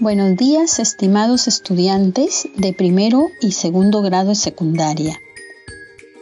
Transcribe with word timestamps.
Buenos 0.00 0.34
días, 0.34 0.78
estimados 0.78 1.46
estudiantes 1.46 2.48
de 2.56 2.72
primero 2.72 3.28
y 3.42 3.52
segundo 3.52 4.00
grado 4.00 4.30
de 4.30 4.34
secundaria. 4.34 5.20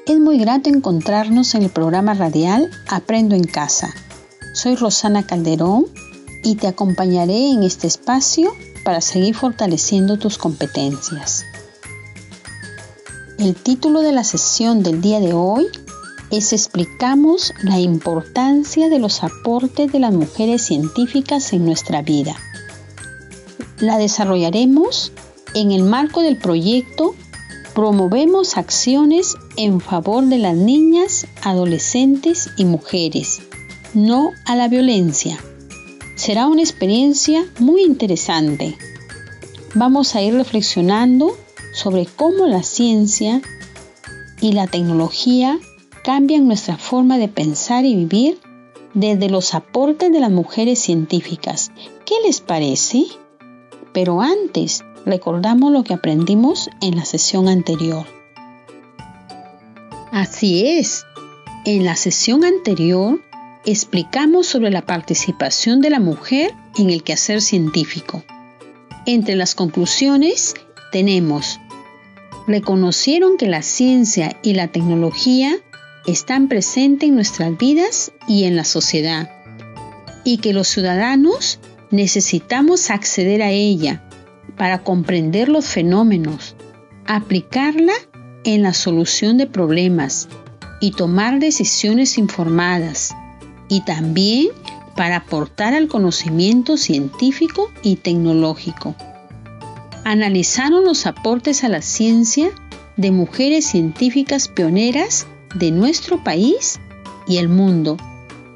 Es 0.04 0.18
muy 0.18 0.36
grato 0.36 0.68
encontrarnos 0.68 1.54
en 1.54 1.62
el 1.62 1.70
programa 1.70 2.14
radial 2.14 2.72
Aprendo 2.88 3.36
en 3.36 3.44
Casa. 3.44 3.94
Soy 4.52 4.74
Rosana 4.74 5.24
Calderón 5.24 5.86
y 6.42 6.56
te 6.56 6.66
acompañaré 6.66 7.52
en 7.52 7.62
este 7.62 7.86
espacio 7.86 8.50
para 8.82 9.00
seguir 9.00 9.36
fortaleciendo 9.36 10.18
tus 10.18 10.38
competencias. 10.38 11.44
El 13.38 13.54
título 13.54 14.00
de 14.00 14.10
la 14.10 14.24
sesión 14.24 14.82
del 14.82 15.00
día 15.00 15.20
de 15.20 15.34
hoy 15.34 15.68
es 16.32 16.52
Explicamos 16.52 17.54
la 17.62 17.78
importancia 17.78 18.88
de 18.88 18.98
los 18.98 19.22
aportes 19.22 19.92
de 19.92 20.00
las 20.00 20.12
mujeres 20.12 20.62
científicas 20.62 21.52
en 21.52 21.64
nuestra 21.64 22.02
vida. 22.02 22.34
La 23.80 23.98
desarrollaremos 23.98 25.12
en 25.54 25.72
el 25.72 25.82
marco 25.82 26.22
del 26.22 26.36
proyecto 26.36 27.14
Promovemos 27.74 28.56
acciones 28.56 29.36
en 29.56 29.80
favor 29.80 30.24
de 30.24 30.38
las 30.38 30.56
niñas, 30.56 31.28
adolescentes 31.42 32.50
y 32.56 32.64
mujeres, 32.64 33.40
no 33.94 34.32
a 34.46 34.56
la 34.56 34.66
violencia 34.66 35.38
Será 36.18 36.48
una 36.48 36.62
experiencia 36.62 37.46
muy 37.60 37.84
interesante. 37.84 38.76
Vamos 39.76 40.16
a 40.16 40.20
ir 40.20 40.34
reflexionando 40.34 41.30
sobre 41.72 42.06
cómo 42.06 42.48
la 42.48 42.64
ciencia 42.64 43.40
y 44.40 44.50
la 44.50 44.66
tecnología 44.66 45.60
cambian 46.02 46.48
nuestra 46.48 46.76
forma 46.76 47.18
de 47.18 47.28
pensar 47.28 47.84
y 47.84 47.94
vivir 47.94 48.40
desde 48.94 49.30
los 49.30 49.54
aportes 49.54 50.10
de 50.10 50.18
las 50.18 50.32
mujeres 50.32 50.80
científicas. 50.80 51.70
¿Qué 52.04 52.16
les 52.26 52.40
parece? 52.40 53.06
Pero 54.00 54.20
antes, 54.20 54.84
recordamos 55.04 55.72
lo 55.72 55.82
que 55.82 55.92
aprendimos 55.92 56.70
en 56.80 56.94
la 56.94 57.04
sesión 57.04 57.48
anterior. 57.48 58.06
Así 60.12 60.68
es, 60.68 61.04
en 61.64 61.84
la 61.84 61.96
sesión 61.96 62.44
anterior 62.44 63.20
explicamos 63.66 64.46
sobre 64.46 64.70
la 64.70 64.82
participación 64.82 65.80
de 65.80 65.90
la 65.90 65.98
mujer 65.98 66.54
en 66.76 66.90
el 66.90 67.02
quehacer 67.02 67.40
científico. 67.42 68.22
Entre 69.04 69.34
las 69.34 69.56
conclusiones 69.56 70.54
tenemos, 70.92 71.58
reconocieron 72.46 73.36
que 73.36 73.48
la 73.48 73.62
ciencia 73.62 74.38
y 74.44 74.54
la 74.54 74.68
tecnología 74.68 75.56
están 76.06 76.46
presentes 76.46 77.08
en 77.08 77.16
nuestras 77.16 77.58
vidas 77.58 78.12
y 78.28 78.44
en 78.44 78.54
la 78.54 78.62
sociedad, 78.62 79.28
y 80.22 80.38
que 80.38 80.52
los 80.52 80.68
ciudadanos 80.68 81.58
necesitamos 81.90 82.90
acceder 82.90 83.42
a 83.42 83.50
ella 83.50 84.02
para 84.56 84.82
comprender 84.82 85.48
los 85.48 85.66
fenómenos, 85.66 86.56
aplicarla 87.06 87.92
en 88.44 88.62
la 88.62 88.74
solución 88.74 89.38
de 89.38 89.46
problemas 89.46 90.28
y 90.80 90.92
tomar 90.92 91.38
decisiones 91.38 92.18
informadas 92.18 93.14
y 93.68 93.82
también 93.82 94.48
para 94.96 95.16
aportar 95.16 95.74
al 95.74 95.88
conocimiento 95.88 96.76
científico 96.76 97.70
y 97.82 97.96
tecnológico. 97.96 98.94
Analizaron 100.04 100.84
los 100.84 101.06
aportes 101.06 101.64
a 101.64 101.68
la 101.68 101.82
ciencia 101.82 102.50
de 102.96 103.10
mujeres 103.10 103.66
científicas 103.66 104.48
pioneras 104.48 105.26
de 105.54 105.70
nuestro 105.70 106.22
país 106.24 106.80
y 107.28 107.36
el 107.36 107.48
mundo, 107.48 107.96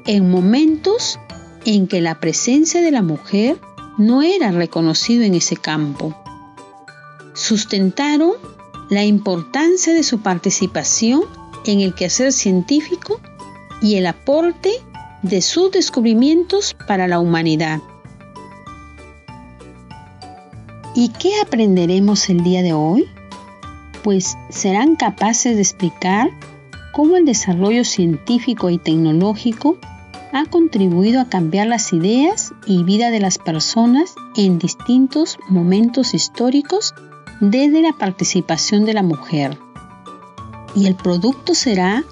en 0.05 0.29
momentos 0.29 1.19
en 1.65 1.87
que 1.87 2.01
la 2.01 2.19
presencia 2.19 2.81
de 2.81 2.91
la 2.91 3.01
mujer 3.01 3.59
no 3.97 4.21
era 4.21 4.51
reconocido 4.51 5.23
en 5.23 5.35
ese 5.35 5.55
campo. 5.55 6.15
Sustentaron 7.33 8.33
la 8.89 9.03
importancia 9.03 9.93
de 9.93 10.03
su 10.03 10.21
participación 10.21 11.23
en 11.65 11.81
el 11.81 11.95
quehacer 11.95 12.33
científico 12.33 13.19
y 13.81 13.95
el 13.95 14.05
aporte 14.07 14.71
de 15.21 15.41
sus 15.41 15.71
descubrimientos 15.71 16.75
para 16.87 17.07
la 17.07 17.19
humanidad. 17.19 17.79
¿Y 20.95 21.09
qué 21.09 21.31
aprenderemos 21.41 22.29
el 22.29 22.43
día 22.43 22.61
de 22.61 22.73
hoy? 22.73 23.07
Pues 24.03 24.37
serán 24.49 24.95
capaces 24.95 25.55
de 25.55 25.61
explicar 25.61 26.29
cómo 26.91 27.15
el 27.17 27.25
desarrollo 27.25 27.83
científico 27.83 28.69
y 28.69 28.77
tecnológico 28.77 29.77
ha 30.33 30.45
contribuido 30.45 31.21
a 31.21 31.29
cambiar 31.29 31.67
las 31.67 31.93
ideas 31.93 32.53
y 32.65 32.83
vida 32.83 33.11
de 33.11 33.19
las 33.19 33.37
personas 33.37 34.15
en 34.35 34.57
distintos 34.57 35.37
momentos 35.47 36.15
históricos 36.15 36.95
desde 37.39 37.83
la 37.83 37.93
participación 37.93 38.83
de 38.83 38.93
la 38.95 39.03
mujer. 39.03 39.59
Y 40.75 40.87
el 40.87 40.95
producto 40.95 41.53
será 41.53 42.03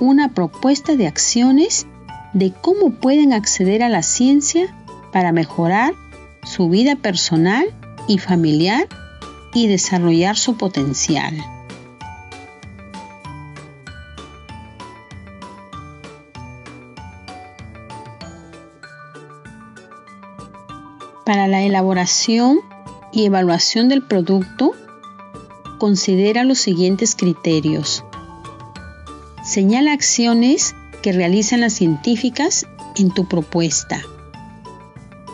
una 0.00 0.34
propuesta 0.34 0.96
de 0.96 1.06
acciones 1.06 1.86
de 2.32 2.52
cómo 2.52 2.90
pueden 2.90 3.32
acceder 3.32 3.84
a 3.84 3.88
la 3.88 4.02
ciencia 4.02 4.74
para 5.12 5.30
mejorar 5.30 5.94
su 6.42 6.68
vida 6.68 6.96
personal 6.96 7.66
y 8.08 8.18
familiar 8.18 8.88
y 9.54 9.68
desarrollar 9.68 10.36
su 10.36 10.56
potencial. 10.56 11.36
Para 21.30 21.46
la 21.46 21.62
elaboración 21.62 22.58
y 23.12 23.24
evaluación 23.24 23.88
del 23.88 24.02
producto, 24.02 24.72
considera 25.78 26.42
los 26.42 26.58
siguientes 26.58 27.14
criterios. 27.14 28.04
Señala 29.44 29.92
acciones 29.92 30.74
que 31.02 31.12
realizan 31.12 31.60
las 31.60 31.74
científicas 31.74 32.66
en 32.96 33.14
tu 33.14 33.28
propuesta. 33.28 34.02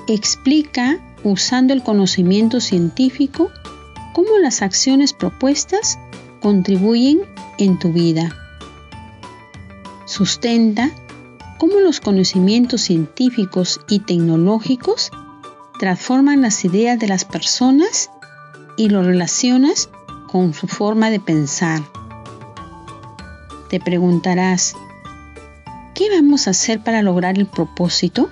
Explica, 0.07 1.01
usando 1.25 1.73
el 1.73 1.83
conocimiento 1.83 2.61
científico, 2.61 3.51
cómo 4.13 4.37
las 4.37 4.61
acciones 4.61 5.15
propuestas 5.15 5.99
contribuyen 6.43 7.21
en 7.57 7.79
tu 7.79 7.95
vida. 7.95 8.37
Sustenta 10.05 10.91
cómo 11.57 11.81
los 11.81 12.01
conocimientos 12.01 12.83
científicos 12.83 13.81
y 13.89 14.01
tecnológicos 14.01 15.11
transforman 15.79 16.43
las 16.43 16.65
ideas 16.65 16.99
de 16.99 17.09
las 17.09 17.25
personas 17.25 18.11
y 18.77 18.89
lo 18.89 19.03
relacionas 19.03 19.89
con 20.29 20.55
su 20.55 20.67
forma 20.67 21.11
de 21.11 21.21
pensar. 21.21 21.83
Te 23.69 23.81
preguntarás, 23.81 24.75
¿Qué 25.97 26.11
vamos 26.11 26.47
a 26.47 26.51
hacer 26.51 26.81
para 26.81 27.01
lograr 27.01 27.39
el 27.39 27.47
propósito? 27.47 28.29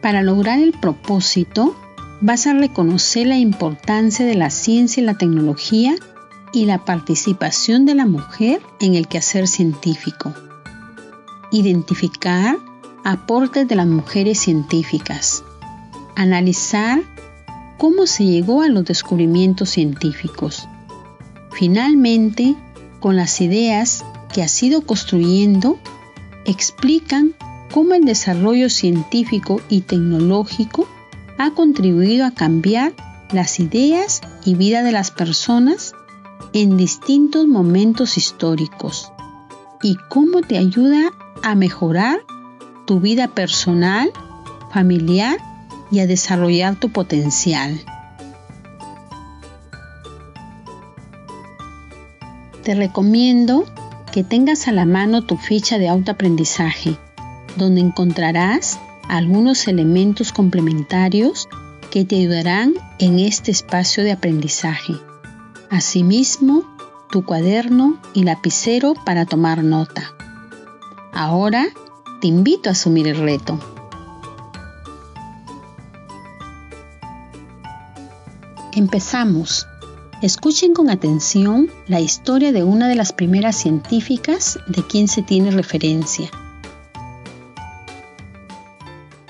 Para 0.00 0.22
lograr 0.22 0.60
el 0.60 0.72
propósito, 0.72 1.76
vas 2.22 2.46
a 2.46 2.54
reconocer 2.54 3.26
la 3.26 3.36
importancia 3.36 4.24
de 4.24 4.34
la 4.34 4.48
ciencia 4.48 5.02
y 5.02 5.04
la 5.04 5.18
tecnología 5.18 5.94
y 6.52 6.64
la 6.64 6.84
participación 6.84 7.86
de 7.86 7.94
la 7.94 8.06
mujer 8.06 8.60
en 8.80 8.94
el 8.94 9.08
quehacer 9.08 9.46
científico. 9.46 10.34
Identificar 11.52 12.56
aportes 13.04 13.66
de 13.68 13.76
las 13.76 13.86
mujeres 13.86 14.38
científicas. 14.40 15.42
Analizar 16.16 17.02
cómo 17.78 18.06
se 18.06 18.24
llegó 18.24 18.62
a 18.62 18.68
los 18.68 18.84
descubrimientos 18.84 19.70
científicos. 19.70 20.68
Finalmente, 21.52 22.56
con 23.00 23.16
las 23.16 23.40
ideas 23.40 24.04
que 24.32 24.42
ha 24.42 24.48
sido 24.48 24.82
construyendo, 24.82 25.78
explican 26.44 27.34
cómo 27.72 27.94
el 27.94 28.04
desarrollo 28.04 28.68
científico 28.68 29.60
y 29.68 29.82
tecnológico 29.82 30.86
ha 31.38 31.52
contribuido 31.52 32.26
a 32.26 32.32
cambiar 32.32 32.92
las 33.32 33.60
ideas 33.60 34.20
y 34.44 34.54
vida 34.54 34.82
de 34.82 34.92
las 34.92 35.10
personas 35.10 35.94
en 36.52 36.76
distintos 36.76 37.46
momentos 37.46 38.16
históricos 38.16 39.12
y 39.82 39.96
cómo 40.08 40.42
te 40.42 40.58
ayuda 40.58 41.10
a 41.42 41.54
mejorar 41.54 42.20
tu 42.86 43.00
vida 43.00 43.28
personal, 43.28 44.10
familiar 44.72 45.38
y 45.90 46.00
a 46.00 46.06
desarrollar 46.06 46.76
tu 46.76 46.90
potencial. 46.90 47.80
Te 52.62 52.74
recomiendo 52.74 53.64
que 54.12 54.22
tengas 54.22 54.68
a 54.68 54.72
la 54.72 54.84
mano 54.84 55.22
tu 55.22 55.36
ficha 55.36 55.78
de 55.78 55.88
autoaprendizaje, 55.88 56.96
donde 57.56 57.80
encontrarás 57.80 58.78
algunos 59.08 59.66
elementos 59.66 60.32
complementarios 60.32 61.48
que 61.90 62.04
te 62.04 62.16
ayudarán 62.16 62.74
en 62.98 63.18
este 63.18 63.50
espacio 63.50 64.04
de 64.04 64.12
aprendizaje. 64.12 64.94
Asimismo, 65.70 66.64
tu 67.10 67.24
cuaderno 67.24 67.96
y 68.12 68.24
lapicero 68.24 68.94
para 68.94 69.24
tomar 69.24 69.62
nota. 69.62 70.12
Ahora 71.12 71.64
te 72.20 72.26
invito 72.26 72.68
a 72.68 72.72
asumir 72.72 73.06
el 73.06 73.18
reto. 73.18 73.56
Empezamos. 78.72 79.68
Escuchen 80.22 80.74
con 80.74 80.90
atención 80.90 81.70
la 81.86 82.00
historia 82.00 82.50
de 82.50 82.64
una 82.64 82.88
de 82.88 82.96
las 82.96 83.12
primeras 83.12 83.54
científicas 83.54 84.58
de 84.66 84.84
quien 84.84 85.06
se 85.06 85.22
tiene 85.22 85.52
referencia. 85.52 86.30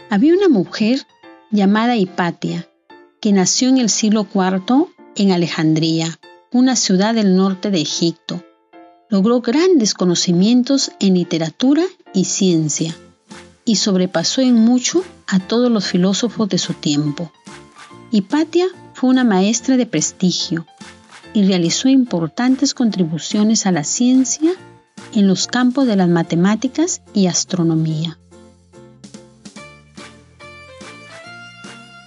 Había 0.09 0.35
una 0.35 0.49
mujer 0.49 1.07
llamada 1.51 1.97
Hipatia, 1.97 2.67
que 3.21 3.33
nació 3.33 3.69
en 3.69 3.77
el 3.77 3.91
siglo 3.91 4.27
IV 4.35 4.89
en 5.17 5.33
Alejandría, 5.33 6.19
una 6.53 6.75
ciudad 6.75 7.15
del 7.15 7.37
norte 7.37 7.71
de 7.71 7.81
Egipto. 7.81 8.45
Logró 9.09 9.41
grandes 9.41 9.95
conocimientos 9.95 10.91
en 10.99 11.15
literatura 11.15 11.85
y 12.13 12.25
ciencia 12.25 12.95
y 13.65 13.77
sobrepasó 13.77 14.41
en 14.41 14.57
mucho 14.57 15.05
a 15.29 15.39
todos 15.39 15.71
los 15.71 15.87
filósofos 15.87 16.49
de 16.49 16.59
su 16.59 16.75
tiempo. 16.75 17.31
Hipatia 18.11 18.67
fue 18.95 19.11
una 19.11 19.23
maestra 19.23 19.77
de 19.77 19.87
prestigio 19.87 20.67
y 21.35 21.45
realizó 21.45 21.89
importantes 21.89 22.75
contribuciones 22.75 23.67
a 23.67 23.71
la 23.71 23.85
ciencia 23.85 24.51
en 25.15 25.29
los 25.29 25.47
campos 25.47 25.87
de 25.87 25.95
las 25.95 26.09
matemáticas 26.09 27.03
y 27.15 27.29
astronomía. 27.29 28.19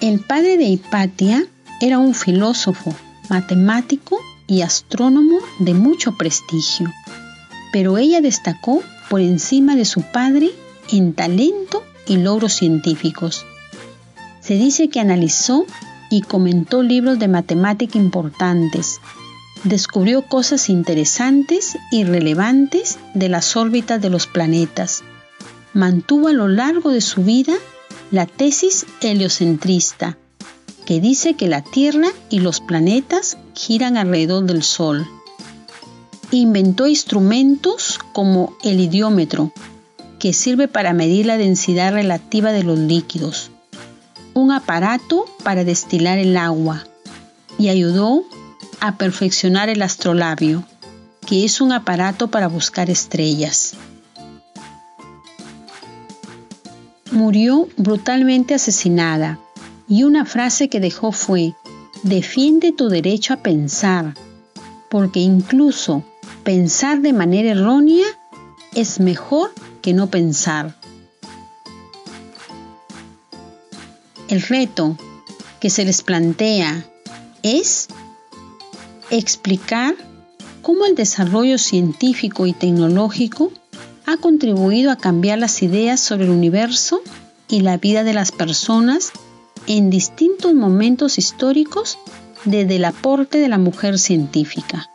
El 0.01 0.19
padre 0.19 0.57
de 0.57 0.65
Hipatia 0.65 1.45
era 1.79 1.97
un 1.97 2.13
filósofo, 2.13 2.93
matemático 3.29 4.19
y 4.47 4.61
astrónomo 4.61 5.39
de 5.59 5.73
mucho 5.73 6.17
prestigio, 6.17 6.91
pero 7.71 7.97
ella 7.97 8.21
destacó 8.21 8.81
por 9.09 9.21
encima 9.21 9.75
de 9.75 9.85
su 9.85 10.01
padre 10.01 10.51
en 10.91 11.13
talento 11.13 11.83
y 12.07 12.17
logros 12.17 12.53
científicos. 12.53 13.45
Se 14.41 14.55
dice 14.55 14.89
que 14.89 14.99
analizó 14.99 15.65
y 16.09 16.21
comentó 16.21 16.83
libros 16.83 17.19
de 17.19 17.27
matemática 17.27 17.97
importantes, 17.97 18.99
descubrió 19.63 20.23
cosas 20.23 20.69
interesantes 20.69 21.77
y 21.91 22.03
relevantes 22.03 22.99
de 23.13 23.29
las 23.29 23.55
órbitas 23.55 24.01
de 24.01 24.09
los 24.09 24.27
planetas, 24.27 25.03
mantuvo 25.73 26.27
a 26.27 26.33
lo 26.33 26.47
largo 26.47 26.91
de 26.91 27.01
su 27.01 27.23
vida 27.23 27.53
la 28.11 28.25
tesis 28.25 28.85
heliocentrista, 29.01 30.17
que 30.85 30.99
dice 30.99 31.35
que 31.35 31.47
la 31.47 31.61
Tierra 31.61 32.09
y 32.29 32.39
los 32.39 32.59
planetas 32.59 33.37
giran 33.53 33.97
alrededor 33.97 34.45
del 34.45 34.63
Sol. 34.63 35.07
Inventó 36.31 36.87
instrumentos 36.87 37.99
como 38.11 38.55
el 38.63 38.79
idiómetro, 38.79 39.51
que 40.19 40.33
sirve 40.33 40.67
para 40.67 40.93
medir 40.93 41.25
la 41.25 41.37
densidad 41.37 41.93
relativa 41.93 42.51
de 42.51 42.63
los 42.63 42.79
líquidos, 42.79 43.51
un 44.33 44.51
aparato 44.51 45.25
para 45.43 45.63
destilar 45.63 46.17
el 46.17 46.37
agua 46.37 46.85
y 47.57 47.69
ayudó 47.69 48.23
a 48.79 48.97
perfeccionar 48.97 49.69
el 49.69 49.81
astrolabio, 49.81 50.63
que 51.25 51.45
es 51.45 51.61
un 51.61 51.71
aparato 51.71 52.29
para 52.29 52.47
buscar 52.47 52.89
estrellas. 52.89 53.75
Murió 57.11 57.67
brutalmente 57.77 58.55
asesinada 58.55 59.39
y 59.93 60.01
una 60.01 60.25
frase 60.25 60.69
que 60.69 60.79
dejó 60.79 61.11
fue, 61.11 61.53
defiende 62.01 62.71
tu 62.71 62.89
derecho 62.89 63.35
a 63.35 63.43
pensar, 63.43 64.15
porque 64.89 65.19
incluso 65.19 66.03
pensar 66.43 67.01
de 67.01 67.13
manera 67.13 67.51
errónea 67.51 68.07
es 68.73 68.99
mejor 68.99 69.53
que 69.83 69.93
no 69.93 70.07
pensar. 70.09 70.75
El 74.29 74.41
reto 74.41 74.97
que 75.59 75.69
se 75.69 75.85
les 75.85 76.01
plantea 76.01 76.87
es 77.43 77.87
explicar 79.11 79.93
cómo 80.63 80.87
el 80.87 80.95
desarrollo 80.95 81.59
científico 81.59 82.47
y 82.47 82.53
tecnológico 82.53 83.51
ha 84.07 84.17
contribuido 84.17 84.89
a 84.89 84.95
cambiar 84.95 85.37
las 85.37 85.61
ideas 85.61 85.99
sobre 85.99 86.23
el 86.23 86.31
universo 86.31 86.99
y 87.47 87.61
la 87.61 87.77
vida 87.77 88.03
de 88.03 88.15
las 88.15 88.31
personas 88.31 89.11
en 89.67 89.89
distintos 89.89 90.53
momentos 90.53 91.17
históricos 91.17 91.97
desde 92.45 92.75
el 92.77 92.85
aporte 92.85 93.37
de 93.37 93.47
la 93.47 93.57
mujer 93.57 93.97
científica. 93.97 94.89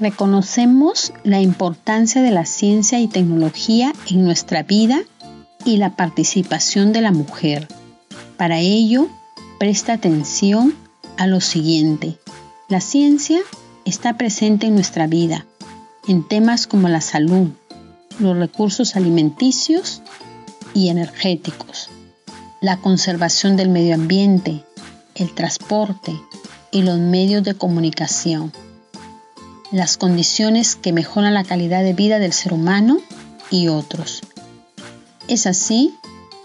Reconocemos 0.00 1.12
la 1.22 1.40
importancia 1.40 2.20
de 2.20 2.30
la 2.30 2.44
ciencia 2.44 3.00
y 3.00 3.08
tecnología 3.08 3.92
en 4.10 4.24
nuestra 4.24 4.62
vida 4.62 5.02
y 5.64 5.78
la 5.78 5.96
participación 5.96 6.92
de 6.92 7.00
la 7.00 7.12
mujer. 7.12 7.68
Para 8.36 8.58
ello, 8.58 9.08
presta 9.58 9.94
atención 9.94 10.74
a 11.16 11.26
lo 11.26 11.40
siguiente. 11.40 12.18
La 12.68 12.80
ciencia 12.80 13.40
está 13.84 14.16
presente 14.16 14.66
en 14.66 14.74
nuestra 14.74 15.06
vida, 15.06 15.46
en 16.06 16.26
temas 16.26 16.66
como 16.66 16.88
la 16.88 17.00
salud, 17.00 17.48
los 18.18 18.36
recursos 18.36 18.96
alimenticios 18.96 20.02
y 20.74 20.88
energéticos, 20.88 21.88
la 22.60 22.78
conservación 22.78 23.56
del 23.56 23.70
medio 23.70 23.94
ambiente, 23.94 24.64
el 25.14 25.34
transporte 25.34 26.20
y 26.70 26.82
los 26.82 26.98
medios 26.98 27.42
de 27.42 27.54
comunicación, 27.54 28.52
las 29.72 29.96
condiciones 29.96 30.76
que 30.76 30.92
mejoran 30.92 31.34
la 31.34 31.44
calidad 31.44 31.82
de 31.82 31.94
vida 31.94 32.18
del 32.18 32.32
ser 32.32 32.52
humano 32.52 32.98
y 33.50 33.68
otros. 33.68 34.22
Es 35.28 35.46
así 35.46 35.94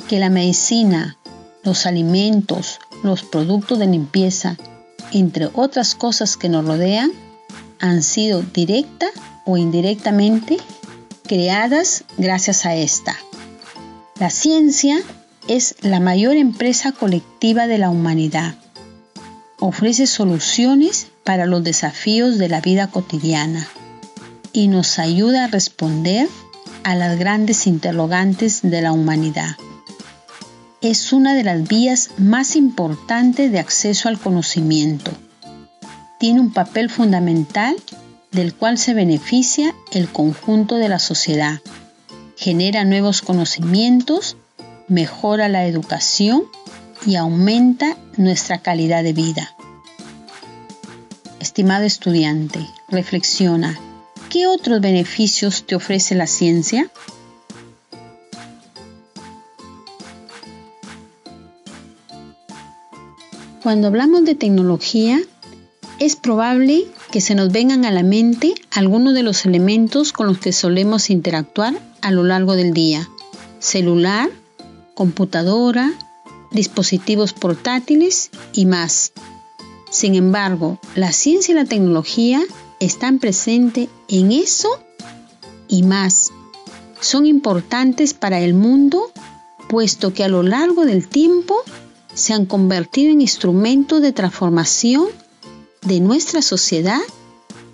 que 0.08 0.20
la 0.20 0.30
medicina, 0.30 1.18
los 1.64 1.86
alimentos, 1.86 2.80
los 3.04 3.24
productos 3.24 3.78
de 3.80 3.88
limpieza, 3.88 4.58
entre 5.12 5.50
otras 5.54 5.96
cosas 5.96 6.38
que 6.38 6.50
nos 6.50 6.66
rodean, 6.66 7.12
han 7.80 8.04
sido 8.04 8.42
directa 8.42 9.08
o 9.46 9.58
indirectamente 9.58 10.58
creadas 11.28 12.04
gracias 12.18 12.66
a 12.66 12.76
esta. 12.76 13.16
La 14.20 14.30
ciencia 14.30 15.00
es 15.48 15.76
la 15.82 16.00
mayor 16.00 16.36
empresa 16.36 16.92
colectiva 16.92 17.68
de 17.68 17.78
la 17.78 17.90
humanidad. 17.90 18.56
Ofrece 19.60 20.08
soluciones 20.08 21.08
para 21.24 21.46
los 21.46 21.64
desafíos 21.64 22.38
de 22.38 22.50
la 22.50 22.62
vida 22.62 22.88
cotidiana 22.88 23.68
y 24.54 24.68
nos 24.68 25.00
ayuda 25.00 25.46
a 25.46 25.48
responder 25.48 26.28
a 26.84 26.96
las 26.96 27.20
grandes 27.20 27.68
interrogantes 27.68 28.62
de 28.64 28.82
la 28.82 28.92
humanidad. 28.92 29.56
Es 30.82 31.14
una 31.14 31.34
de 31.34 31.44
las 31.44 31.68
vías 31.68 32.12
más 32.18 32.56
importantes 32.56 33.52
de 33.52 33.60
acceso 33.60 34.10
al 34.10 34.18
conocimiento. 34.18 35.12
Tiene 36.20 36.40
un 36.40 36.52
papel 36.52 36.90
fundamental 36.90 37.76
del 38.32 38.54
cual 38.54 38.78
se 38.78 38.94
beneficia 38.94 39.76
el 39.92 40.10
conjunto 40.10 40.76
de 40.76 40.90
la 40.90 41.00
sociedad. 41.00 41.62
Genera 42.36 42.86
nuevos 42.86 43.22
conocimientos, 43.22 44.38
mejora 44.88 45.50
la 45.50 45.66
educación 45.66 46.44
y 47.06 47.16
aumenta 47.16 47.98
nuestra 48.18 48.60
calidad 48.60 49.04
de 49.04 49.14
vida. 49.14 49.56
Estimado 51.40 51.86
estudiante, 51.86 52.60
reflexiona, 52.90 53.80
¿qué 54.30 54.48
otros 54.48 54.82
beneficios 54.82 55.66
te 55.66 55.76
ofrece 55.76 56.16
la 56.16 56.28
ciencia? 56.28 56.90
Cuando 63.64 63.88
hablamos 63.88 64.24
de 64.24 64.36
tecnología, 64.36 65.20
es 66.00 66.16
probable 66.16 66.88
que 67.12 67.22
se 67.22 67.36
nos 67.36 67.52
vengan 67.52 67.86
a 67.86 67.92
la 67.92 68.04
mente 68.04 68.54
algunos 68.72 69.14
de 69.14 69.24
los 69.24 69.46
elementos 69.46 70.14
con 70.14 70.28
los 70.28 70.38
que 70.38 70.54
solemos 70.54 71.10
interactuar 71.10 71.80
a 72.02 72.12
lo 72.12 72.24
largo 72.24 72.56
del 72.56 72.74
día. 72.74 73.10
Celular, 73.60 74.30
computadora, 74.94 75.92
dispositivos 76.52 77.34
portátiles 77.34 78.30
y 78.54 78.66
más. 78.66 79.12
Sin 79.90 80.16
embargo, 80.16 80.80
la 80.96 81.12
ciencia 81.12 81.52
y 81.52 81.56
la 81.56 81.66
tecnología 81.66 82.42
están 82.80 83.20
presentes 83.20 83.90
en 84.08 84.32
eso 84.32 84.70
y 85.68 85.84
más. 85.84 86.32
Son 87.02 87.26
importantes 87.26 88.14
para 88.14 88.40
el 88.40 88.54
mundo 88.54 89.12
puesto 89.68 90.14
que 90.14 90.24
a 90.24 90.28
lo 90.28 90.44
largo 90.44 90.86
del 90.86 91.08
tiempo 91.08 91.56
se 92.14 92.34
han 92.34 92.46
convertido 92.46 93.12
en 93.12 93.22
instrumentos 93.22 94.02
de 94.02 94.12
transformación 94.12 95.08
de 95.82 96.00
nuestra 96.00 96.42
sociedad 96.42 97.02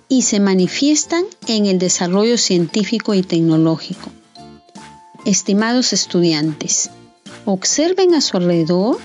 y 0.07 0.21
se 0.23 0.39
manifiestan 0.39 1.25
en 1.47 1.65
el 1.65 1.79
desarrollo 1.79 2.37
científico 2.37 3.13
y 3.13 3.23
tecnológico. 3.23 4.11
Estimados 5.25 5.93
estudiantes, 5.93 6.91
observen 7.45 8.13
a 8.13 8.21
su 8.21 8.37
alrededor 8.37 8.97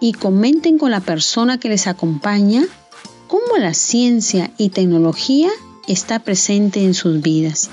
y 0.00 0.12
comenten 0.12 0.78
con 0.78 0.90
la 0.90 1.00
persona 1.00 1.58
que 1.58 1.68
les 1.68 1.86
acompaña 1.86 2.66
cómo 3.28 3.56
la 3.58 3.74
ciencia 3.74 4.50
y 4.58 4.70
tecnología 4.70 5.50
está 5.86 6.18
presente 6.18 6.84
en 6.84 6.94
sus 6.94 7.22
vidas. 7.22 7.70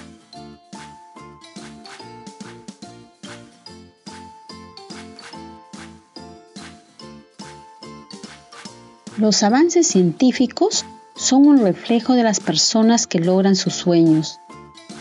Los 9.19 9.43
avances 9.43 9.85
científicos 9.85 10.85
son 11.13 11.45
un 11.45 11.57
reflejo 11.57 12.13
de 12.13 12.23
las 12.23 12.39
personas 12.39 13.05
que 13.05 13.19
logran 13.19 13.57
sus 13.57 13.73
sueños, 13.73 14.39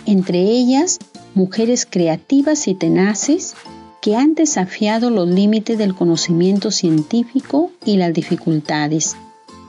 entre 0.06 0.40
ellas 0.40 0.98
mujeres 1.36 1.86
creativas 1.88 2.66
y 2.66 2.74
tenaces 2.74 3.54
que 4.02 4.16
han 4.16 4.34
desafiado 4.34 5.10
los 5.10 5.28
límites 5.28 5.78
del 5.78 5.94
conocimiento 5.94 6.72
científico 6.72 7.70
y 7.84 7.96
las 7.96 8.12
dificultades 8.12 9.14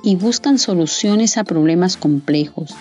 y 0.01 0.15
buscan 0.15 0.57
soluciones 0.57 1.37
a 1.37 1.43
problemas 1.43 1.95
complejos. 1.95 2.73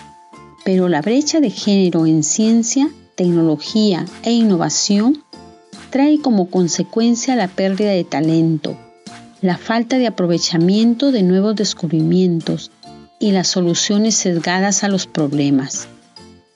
Pero 0.65 0.89
la 0.89 1.03
brecha 1.03 1.39
de 1.39 1.51
género 1.51 2.07
en 2.07 2.23
ciencia, 2.23 2.89
tecnología 3.13 4.05
e 4.23 4.31
innovación 4.31 5.23
trae 5.91 6.19
como 6.19 6.49
consecuencia 6.49 7.35
la 7.35 7.47
pérdida 7.47 7.91
de 7.91 8.05
talento, 8.05 8.75
la 9.41 9.57
falta 9.57 9.97
de 9.97 10.07
aprovechamiento 10.07 11.11
de 11.11 11.23
nuevos 11.23 11.55
descubrimientos 11.55 12.71
y 13.19 13.31
las 13.31 13.47
soluciones 13.47 14.15
sesgadas 14.15 14.83
a 14.83 14.87
los 14.87 15.07
problemas. 15.07 15.87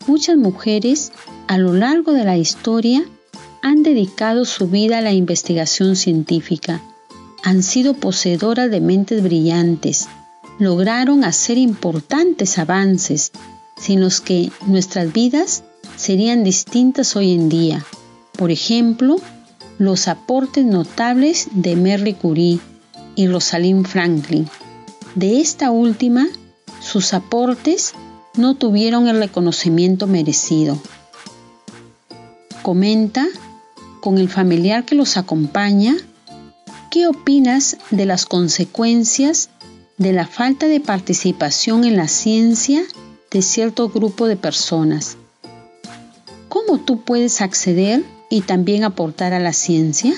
Muchas 0.07 0.37
mujeres 0.37 1.11
a 1.47 1.57
lo 1.57 1.73
largo 1.73 2.13
de 2.13 2.25
la 2.25 2.37
historia 2.37 3.03
han 3.61 3.83
dedicado 3.83 4.43
su 4.43 4.67
vida 4.67 4.97
a 4.97 5.01
la 5.01 5.13
investigación 5.13 5.95
científica, 5.95 6.81
han 7.43 7.63
sido 7.63 7.93
poseedoras 7.93 8.69
de 8.69 8.81
mentes 8.81 9.23
brillantes, 9.23 10.07
lograron 10.59 11.23
hacer 11.23 11.57
importantes 11.57 12.57
avances 12.57 13.31
sin 13.77 14.01
los 14.01 14.21
que 14.21 14.51
nuestras 14.67 15.11
vidas 15.11 15.63
serían 15.95 16.43
distintas 16.43 17.15
hoy 17.15 17.33
en 17.33 17.49
día. 17.49 17.85
Por 18.37 18.51
ejemplo, 18.51 19.17
los 19.77 20.07
aportes 20.07 20.65
notables 20.65 21.47
de 21.51 21.75
Marie 21.75 22.15
Curie, 22.15 22.59
y 23.15 23.27
Rosalind 23.27 23.87
Franklin. 23.87 24.47
De 25.15 25.39
esta 25.41 25.71
última, 25.71 26.27
sus 26.79 27.13
aportes 27.13 27.93
no 28.35 28.55
tuvieron 28.55 29.07
el 29.07 29.19
reconocimiento 29.19 30.07
merecido. 30.07 30.77
Comenta 32.61 33.27
con 34.01 34.17
el 34.17 34.29
familiar 34.29 34.85
que 34.85 34.95
los 34.95 35.17
acompaña 35.17 35.95
qué 36.89 37.07
opinas 37.07 37.77
de 37.91 38.05
las 38.05 38.25
consecuencias 38.25 39.49
de 39.97 40.13
la 40.13 40.27
falta 40.27 40.67
de 40.67 40.79
participación 40.79 41.83
en 41.85 41.97
la 41.97 42.07
ciencia 42.07 42.83
de 43.31 43.41
cierto 43.41 43.89
grupo 43.89 44.27
de 44.27 44.35
personas. 44.35 45.17
¿Cómo 46.49 46.79
tú 46.79 47.01
puedes 47.01 47.41
acceder 47.41 48.03
y 48.29 48.41
también 48.41 48.83
aportar 48.83 49.33
a 49.33 49.39
la 49.39 49.53
ciencia? 49.53 50.13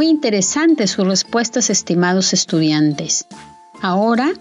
Muy 0.00 0.08
interesantes 0.08 0.92
sus 0.92 1.06
respuestas, 1.06 1.68
estimados 1.68 2.32
estudiantes. 2.32 3.26
Ahora 3.82 4.32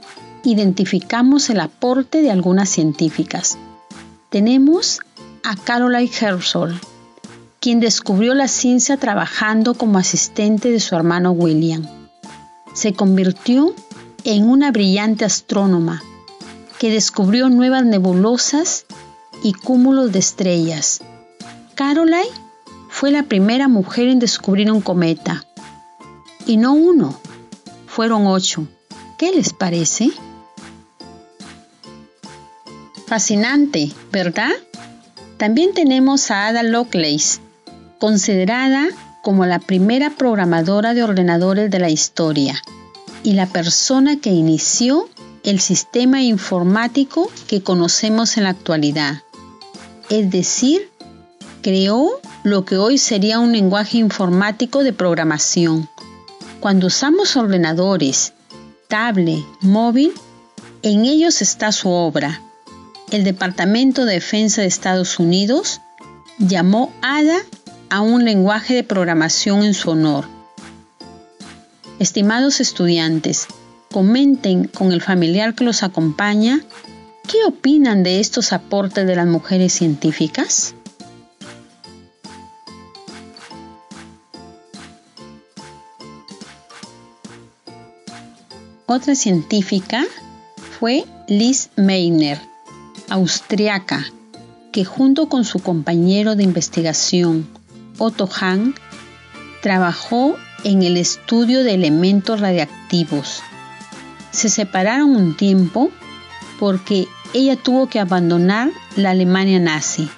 identificamos 0.46 1.50
el 1.50 1.60
aporte 1.60 2.22
de 2.22 2.32
algunas 2.32 2.70
científicas. 2.70 3.58
Tenemos 4.30 5.02
a 5.44 5.58
Caroline 5.58 6.10
Herschel, 6.10 6.80
quien 7.60 7.82
descubrió 7.82 8.36
la 8.36 8.48
ciencia 8.48 8.96
trabajando 8.96 9.74
como 9.74 10.00
asistente 10.00 10.72
de 10.72 10.80
su 10.80 10.96
hermano 10.96 11.34
William. 11.34 11.86
Se 12.74 12.94
convirtió 12.94 13.76
en 14.24 14.48
una 14.48 14.72
brillante 14.72 15.26
astrónoma 15.26 16.02
que 16.78 16.90
descubrió 16.90 17.50
nuevas 17.50 17.84
nebulosas 17.84 18.86
y 19.44 19.52
cúmulos 19.52 20.14
de 20.14 20.20
estrellas. 20.20 21.02
Caroline 21.76 22.30
fue 22.88 23.12
la 23.12 23.24
primera 23.24 23.68
mujer 23.68 24.08
en 24.08 24.20
descubrir 24.20 24.72
un 24.72 24.80
cometa. 24.80 25.46
Y 26.50 26.58
no 26.58 26.74
uno, 26.74 27.16
fueron 27.86 28.26
ocho. 28.26 28.68
¿Qué 29.20 29.32
les 29.32 29.54
parece? 29.54 30.10
Fascinante, 33.06 33.92
¿verdad? 34.12 34.50
También 35.38 35.76
tenemos 35.76 36.32
a 36.32 36.48
Ada 36.48 36.64
Lovelace, 36.64 37.40
considerada 38.00 38.88
como 39.22 39.46
la 39.46 39.60
primera 39.60 40.10
programadora 40.10 40.96
de 40.96 41.04
ordenadores 41.04 41.70
de 41.70 41.78
la 41.78 41.92
historia 41.92 42.60
y 43.22 43.34
la 43.34 43.46
persona 43.46 44.20
que 44.20 44.32
inició 44.32 45.08
el 45.44 45.60
sistema 45.60 46.24
informático 46.24 47.30
que 47.46 47.62
conocemos 47.62 48.38
en 48.38 48.46
la 48.46 48.50
actualidad. 48.50 49.22
Es 50.10 50.32
decir, 50.32 50.90
creó 51.62 52.10
lo 52.42 52.66
que 52.66 52.78
hoy 52.78 52.98
sería 52.98 53.38
un 53.38 53.52
lenguaje 53.52 54.00
informático 54.00 54.84
de 54.84 54.94
programación. 54.94 55.88
Cuando 56.60 56.88
usamos 56.88 57.38
ordenadores, 57.38 58.34
tablet, 58.90 59.46
móvil, 59.62 60.12
en 60.82 61.06
ellos 61.06 61.42
está 61.42 61.72
su 61.72 61.90
obra. 61.90 62.42
El 63.12 63.24
Departamento 63.24 64.04
de 64.04 64.16
Defensa 64.16 64.62
de 64.62 64.68
Estados 64.68 65.20
Unidos 65.20 65.80
llamó 66.38 66.92
ADA 67.02 67.40
a 67.90 68.02
un 68.02 68.26
lenguaje 68.26 68.74
de 68.74 68.84
programación 68.84 69.64
en 69.64 69.74
su 69.74 69.92
honor. 69.92 70.26
Estimados 71.98 72.60
estudiantes, 72.60 73.48
comenten 73.90 74.68
con 74.68 74.92
el 74.92 75.02
familiar 75.02 75.56
que 75.56 75.64
los 75.64 75.82
acompaña 75.82 76.62
qué 77.26 77.38
opinan 77.48 78.04
de 78.04 78.20
estos 78.20 78.52
aportes 78.52 79.08
de 79.08 79.16
las 79.16 79.28
mujeres 79.28 79.72
científicas. 79.72 80.76
Otra 88.92 89.14
científica 89.14 90.04
fue 90.80 91.06
Liz 91.28 91.70
Meiner, 91.76 92.42
austriaca, 93.08 94.04
que 94.72 94.84
junto 94.84 95.30
con 95.30 95.46
su 95.46 95.60
compañero 95.60 96.36
de 96.36 96.42
investigación, 96.42 97.48
Otto 98.00 98.28
Hahn, 98.28 98.74
trabajó 99.62 100.38
en 100.64 100.82
el 100.82 100.98
estudio 100.98 101.64
de 101.64 101.76
elementos 101.76 102.40
radiactivos. 102.40 103.44
Se 104.32 104.50
separaron 104.50 105.16
un 105.16 105.38
tiempo 105.38 105.92
porque 106.60 107.08
ella 107.36 107.58
tuvo 107.58 107.90
que 107.90 108.00
abandonar 108.00 108.72
la 108.96 109.12
Alemania 109.12 109.60
nazi, 109.60 110.10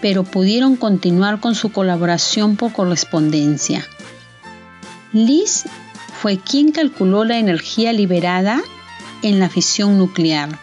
pero 0.00 0.22
pudieron 0.22 0.76
continuar 0.76 1.40
con 1.40 1.56
su 1.56 1.72
colaboración 1.72 2.54
por 2.54 2.72
correspondencia. 2.72 3.84
Liz 5.12 5.64
fue 6.24 6.38
quien 6.38 6.72
calculó 6.72 7.26
la 7.26 7.38
energía 7.38 7.92
liberada 7.92 8.62
en 9.20 9.38
la 9.38 9.50
fisión 9.50 9.98
nuclear 9.98 10.58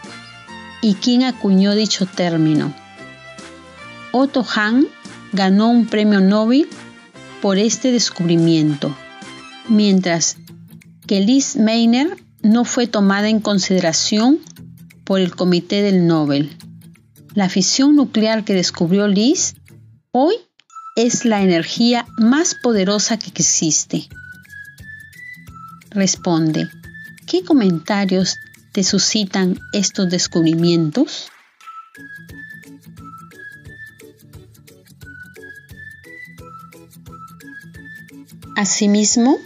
y 0.80 0.94
quien 0.94 1.22
acuñó 1.22 1.76
dicho 1.76 2.04
término. 2.04 2.74
Otto 4.10 4.44
Hahn 4.44 4.88
ganó 5.32 5.68
un 5.68 5.86
premio 5.86 6.20
Nobel 6.20 6.68
por 7.40 7.58
este 7.58 7.92
descubrimiento, 7.92 8.92
mientras 9.68 10.36
que 11.06 11.20
Liz 11.20 11.54
Meiner 11.54 12.16
no 12.42 12.64
fue 12.64 12.88
tomada 12.88 13.28
en 13.28 13.38
consideración 13.38 14.40
por 15.04 15.20
el 15.20 15.36
Comité 15.36 15.80
del 15.80 16.08
Nobel. 16.08 16.56
La 17.34 17.48
fisión 17.48 17.94
nuclear 17.94 18.42
que 18.42 18.54
descubrió 18.54 19.06
Liz 19.06 19.54
hoy 20.10 20.34
es 20.96 21.24
la 21.24 21.40
energía 21.40 22.04
más 22.18 22.56
poderosa 22.60 23.16
que 23.16 23.30
existe 23.30 24.08
responde, 25.94 26.68
¿qué 27.26 27.42
comentarios 27.44 28.38
te 28.72 28.82
suscitan 28.82 29.58
estos 29.72 30.08
descubrimientos? 30.08 31.30
Asimismo, 38.56 39.38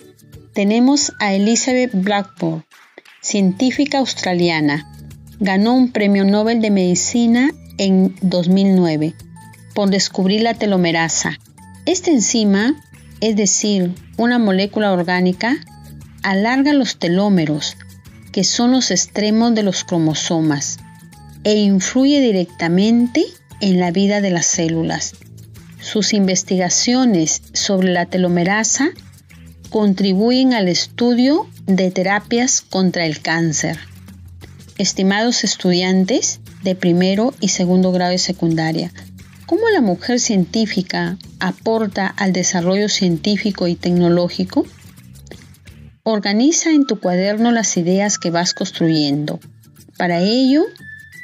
tenemos 0.53 1.13
a 1.21 1.33
Elizabeth 1.35 1.91
Blackburn, 1.95 2.65
científica 3.21 3.99
australiana. 3.99 4.87
Ganó 5.39 5.75
un 5.75 5.93
premio 5.93 6.25
Nobel 6.25 6.61
de 6.61 6.71
Medicina 6.71 7.51
en 7.79 8.17
2009 8.23 9.15
por 9.75 9.91
descubrir 9.91 10.43
la 10.43 10.55
telomerasa. 10.55 11.39
Esta 11.85 12.11
enzima, 12.11 12.75
es 13.21 13.37
decir, 13.37 13.95
una 14.17 14.39
molécula 14.39 14.93
orgánica, 14.93 15.57
alarga 16.27 16.73
los 16.73 16.99
telómeros, 16.99 17.77
que 18.33 18.43
son 18.43 18.73
los 18.73 18.91
extremos 18.91 19.55
de 19.55 19.63
los 19.63 19.85
cromosomas, 19.85 20.79
e 21.45 21.55
influye 21.55 22.21
directamente 22.21 23.25
en 23.61 23.79
la 23.79 23.93
vida 23.93 24.21
de 24.21 24.33
las 24.33 24.47
células. 24.47 25.15
Sus 25.81 26.13
investigaciones 26.13 27.43
sobre 27.53 27.93
la 27.93 28.07
telomerasa 28.07 28.89
contribuyen 29.71 30.53
al 30.53 30.67
estudio 30.67 31.47
de 31.67 31.93
terapias 31.93 32.61
contra 32.61 33.07
el 33.07 33.21
cáncer. 33.21 33.79
Estimados 34.79 35.45
estudiantes 35.45 36.41
de 36.65 36.75
primero 36.75 37.35
y 37.41 37.51
segundo 37.51 37.93
grado 37.93 38.11
de 38.11 38.19
secundaria, 38.19 38.93
¿cómo 39.47 39.69
la 39.69 39.81
mujer 39.81 40.19
científica 40.19 41.19
aporta 41.39 42.09
al 42.09 42.33
desarrollo 42.33 42.89
científico 42.89 43.69
y 43.69 43.77
tecnológico? 43.77 44.67
Organiza 46.09 46.71
en 46.71 46.87
tu 46.87 47.01
cuaderno 47.01 47.51
las 47.51 47.77
ideas 47.77 48.17
que 48.17 48.31
vas 48.31 48.55
construyendo. 48.55 49.41
Para 49.99 50.21
ello, 50.21 50.65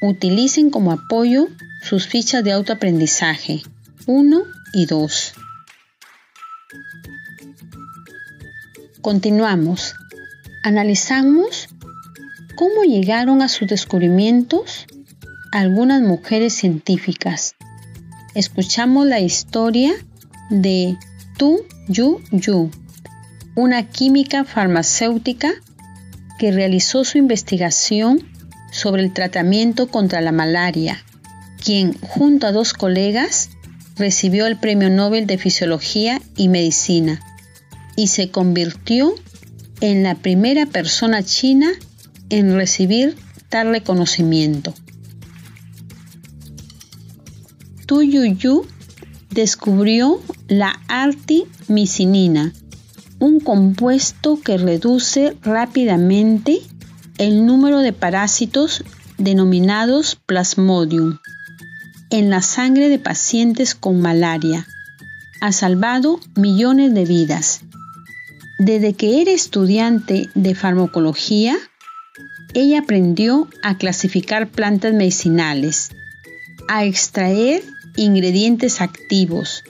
utilicen 0.00 0.70
como 0.70 0.90
apoyo 0.90 1.46
sus 1.82 2.08
fichas 2.08 2.42
de 2.42 2.50
autoaprendizaje 2.50 3.62
1 4.06 4.42
y 4.72 4.86
2. 4.86 5.34
Continuamos. 9.02 9.94
Analizamos 10.64 11.68
cómo 12.56 12.82
llegaron 12.82 13.40
a 13.40 13.46
sus 13.46 13.68
descubrimientos 13.68 14.86
algunas 15.52 16.02
mujeres 16.02 16.54
científicas. 16.54 17.54
Escuchamos 18.34 19.06
la 19.06 19.20
historia 19.20 19.92
de 20.50 20.96
Tu 21.38 21.64
Yu 21.86 22.20
Yu, 22.32 22.68
una 23.54 23.88
química 23.88 24.44
farmacéutica 24.44 25.52
que 26.38 26.52
realizó 26.52 27.04
su 27.04 27.18
investigación 27.18 28.26
sobre 28.72 29.02
el 29.02 29.12
tratamiento 29.12 29.88
contra 29.88 30.20
la 30.20 30.32
malaria, 30.32 31.02
quien 31.62 31.98
junto 32.00 32.46
a 32.46 32.52
dos 32.52 32.72
colegas 32.72 33.50
recibió 33.96 34.46
el 34.46 34.58
Premio 34.58 34.90
Nobel 34.90 35.26
de 35.26 35.38
Fisiología 35.38 36.20
y 36.36 36.48
Medicina 36.48 37.20
y 37.96 38.08
se 38.08 38.30
convirtió 38.30 39.14
en 39.80 40.02
la 40.02 40.14
primera 40.14 40.66
persona 40.66 41.22
china 41.22 41.70
en 42.30 42.54
recibir 42.54 43.16
tal 43.48 43.70
reconocimiento. 43.70 44.72
Tu 47.86 48.02
Yu 48.02 48.66
descubrió 49.30 50.20
la 50.48 50.80
artimisinina, 50.88 52.54
un 53.22 53.38
compuesto 53.38 54.40
que 54.40 54.58
reduce 54.58 55.36
rápidamente 55.42 56.58
el 57.18 57.46
número 57.46 57.78
de 57.78 57.92
parásitos 57.92 58.82
denominados 59.16 60.16
Plasmodium 60.26 61.18
en 62.10 62.30
la 62.30 62.42
sangre 62.42 62.88
de 62.88 62.98
pacientes 62.98 63.76
con 63.76 64.00
malaria. 64.00 64.66
Ha 65.40 65.52
salvado 65.52 66.18
millones 66.34 66.94
de 66.94 67.04
vidas. 67.04 67.60
Desde 68.58 68.94
que 68.94 69.22
era 69.22 69.30
estudiante 69.30 70.28
de 70.34 70.56
farmacología, 70.56 71.56
ella 72.54 72.80
aprendió 72.80 73.48
a 73.62 73.78
clasificar 73.78 74.48
plantas 74.48 74.94
medicinales, 74.94 75.90
a 76.66 76.84
extraer 76.84 77.62
ingredientes 77.94 78.80
activos 78.80 79.62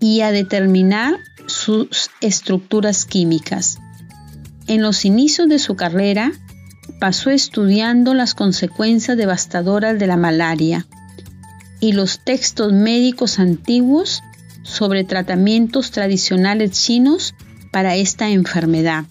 y 0.00 0.22
a 0.22 0.32
determinar 0.32 1.20
sus 1.60 2.10
estructuras 2.22 3.04
químicas. 3.04 3.78
En 4.66 4.80
los 4.80 5.04
inicios 5.04 5.48
de 5.48 5.58
su 5.58 5.76
carrera, 5.76 6.32
pasó 7.00 7.30
estudiando 7.30 8.14
las 8.14 8.34
consecuencias 8.34 9.16
devastadoras 9.16 9.98
de 9.98 10.06
la 10.06 10.16
malaria 10.16 10.86
y 11.80 11.92
los 11.92 12.20
textos 12.24 12.72
médicos 12.72 13.38
antiguos 13.38 14.22
sobre 14.62 15.04
tratamientos 15.04 15.90
tradicionales 15.90 16.70
chinos 16.72 17.34
para 17.72 17.94
esta 17.94 18.30
enfermedad. 18.30 19.04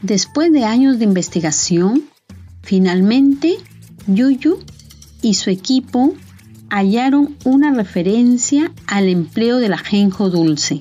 Después 0.00 0.52
de 0.52 0.64
años 0.64 0.98
de 0.98 1.04
investigación, 1.04 2.02
finalmente 2.62 3.56
Yuyu 4.08 4.58
y 5.22 5.34
su 5.34 5.50
equipo 5.50 6.14
hallaron 6.72 7.36
una 7.44 7.70
referencia 7.70 8.72
al 8.86 9.10
empleo 9.10 9.58
del 9.58 9.74
ajenjo 9.74 10.30
dulce. 10.30 10.80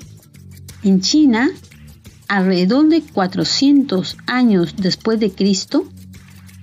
En 0.83 1.01
China, 1.01 1.49
alrededor 2.29 2.87
de 2.87 3.01
400 3.01 4.15
años 4.25 4.75
después 4.77 5.19
de 5.19 5.33
Cristo, 5.33 5.83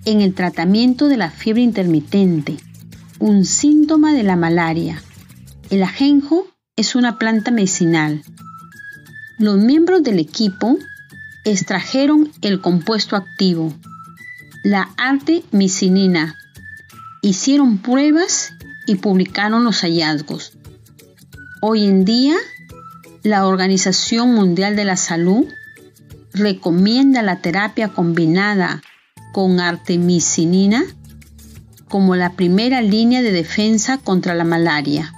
en 0.07 0.23
el 0.23 0.33
tratamiento 0.33 1.09
de 1.09 1.19
la 1.19 1.31
fiebre 1.31 1.61
intermitente, 1.61 2.57
un 3.19 3.45
síntoma 3.45 4.15
de 4.15 4.23
la 4.23 4.37
malaria. 4.37 5.03
El 5.69 5.83
ajenjo 5.83 6.47
es 6.77 6.95
una 6.95 7.19
planta 7.19 7.51
medicinal. 7.51 8.23
Los 9.39 9.59
miembros 9.59 10.03
del 10.03 10.21
equipo 10.21 10.79
extrajeron 11.45 12.31
el 12.41 12.63
compuesto 12.63 13.15
activo, 13.15 13.75
la 14.65 14.89
artemisinina, 14.97 16.35
hicieron 17.21 17.77
pruebas 17.77 18.55
y 18.89 18.97
publicaron 18.97 19.65
los 19.65 19.83
hallazgos. 19.83 20.53
Hoy 21.61 21.85
en 21.85 22.05
día, 22.05 22.35
la 23.23 23.47
Organización 23.47 24.35
Mundial 24.35 24.77
de 24.77 24.85
la 24.85 24.97
Salud 24.97 25.47
recomienda 26.33 27.23
la 27.23 27.41
terapia 27.43 27.89
combinada 27.89 28.83
con 29.33 29.61
artemisinina 29.61 30.85
como 31.89 32.17
la 32.17 32.33
primera 32.33 32.81
línea 32.81 33.23
de 33.23 33.33
defensa 33.33 33.99
contra 33.99 34.35
la 34.35 34.45
malaria. 34.45 35.13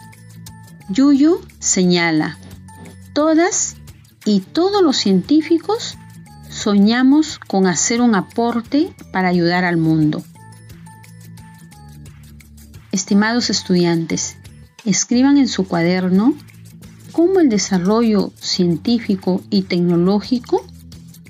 Yuyu 0.89 1.41
señala, 1.61 2.39
todas 3.13 3.77
y 4.25 4.41
todos 4.41 4.83
los 4.83 4.97
científicos 4.97 5.97
soñamos 6.49 7.39
con 7.39 7.67
hacer 7.69 8.01
un 8.01 8.17
aporte 8.17 8.93
para 9.13 9.29
ayudar 9.29 9.65
al 9.65 9.77
mundo. 9.77 10.23
Estimados 12.93 13.51
estudiantes, 13.51 14.37
escriban 14.85 15.39
en 15.39 15.49
su 15.49 15.67
cuaderno 15.67 16.35
cómo 17.13 17.41
el 17.41 17.49
desarrollo 17.49 18.33
científico 18.41 19.43
y 19.51 19.63
tecnológico 19.63 20.65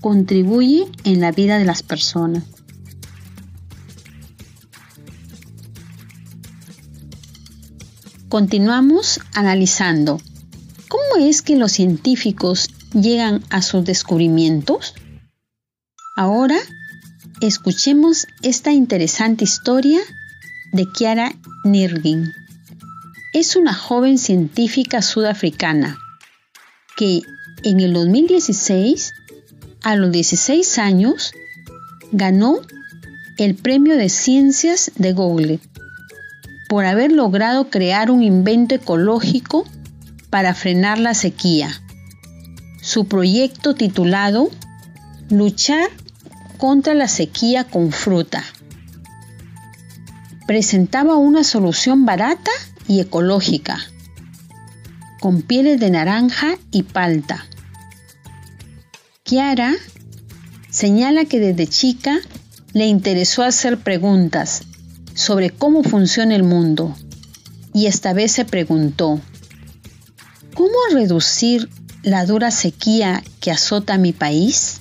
contribuye 0.00 0.86
en 1.04 1.20
la 1.20 1.32
vida 1.32 1.58
de 1.58 1.64
las 1.64 1.82
personas. 1.82 2.44
Continuamos 8.28 9.20
analizando 9.34 10.20
cómo 10.88 11.26
es 11.26 11.42
que 11.42 11.56
los 11.56 11.72
científicos 11.72 12.70
llegan 12.92 13.42
a 13.50 13.60
sus 13.60 13.84
descubrimientos. 13.84 14.94
Ahora 16.16 16.56
escuchemos 17.40 18.26
esta 18.42 18.72
interesante 18.72 19.44
historia 19.44 20.00
de 20.72 20.86
Kiara 20.92 21.32
Nirgin. 21.64 22.32
Es 23.34 23.54
una 23.54 23.74
joven 23.74 24.16
científica 24.16 25.02
sudafricana 25.02 25.98
que 26.96 27.20
en 27.64 27.80
el 27.80 27.92
2016, 27.92 29.12
a 29.82 29.96
los 29.96 30.10
16 30.10 30.78
años, 30.78 31.32
ganó 32.12 32.60
el 33.36 33.54
Premio 33.54 33.96
de 33.96 34.08
Ciencias 34.08 34.90
de 34.96 35.12
Google 35.12 35.60
por 36.68 36.86
haber 36.86 37.12
logrado 37.12 37.68
crear 37.68 38.10
un 38.10 38.22
invento 38.22 38.74
ecológico 38.74 39.66
para 40.30 40.54
frenar 40.54 40.98
la 40.98 41.14
sequía. 41.14 41.70
Su 42.80 43.06
proyecto 43.06 43.74
titulado 43.74 44.48
Luchar 45.28 45.90
contra 46.56 46.94
la 46.94 47.08
sequía 47.08 47.64
con 47.64 47.92
fruta 47.92 48.44
presentaba 50.50 51.14
una 51.14 51.44
solución 51.44 52.04
barata 52.04 52.50
y 52.88 52.98
ecológica, 52.98 53.78
con 55.20 55.42
pieles 55.42 55.78
de 55.78 55.90
naranja 55.90 56.58
y 56.72 56.82
palta. 56.82 57.46
Kiara 59.22 59.76
señala 60.68 61.24
que 61.24 61.38
desde 61.38 61.68
chica 61.68 62.18
le 62.72 62.86
interesó 62.86 63.44
hacer 63.44 63.78
preguntas 63.78 64.62
sobre 65.14 65.50
cómo 65.50 65.84
funciona 65.84 66.34
el 66.34 66.42
mundo 66.42 66.96
y 67.72 67.86
esta 67.86 68.12
vez 68.12 68.32
se 68.32 68.44
preguntó, 68.44 69.20
¿cómo 70.54 70.74
reducir 70.92 71.68
la 72.02 72.26
dura 72.26 72.50
sequía 72.50 73.22
que 73.38 73.52
azota 73.52 73.98
mi 73.98 74.12
país? 74.12 74.80